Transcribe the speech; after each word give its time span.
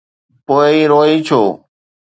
پوءِ 0.45 0.75
روئين 0.91 1.19
ڇو؟ 1.27 1.41